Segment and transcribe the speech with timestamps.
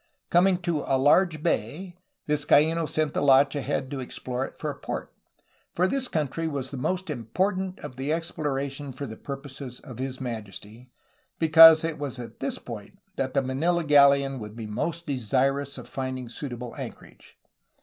[0.31, 1.95] Coming to ''a large bay,"
[2.27, 5.13] Vizcaino sent the launch ahead to explore it for a port,
[5.75, 10.19] "for this country was the most important of the exploration for the purposes of His
[10.19, 10.89] Majesty,''
[11.37, 15.87] because it was at this point that the Manila galleon would be most desirous of
[15.87, 17.37] finding suitable anchorage.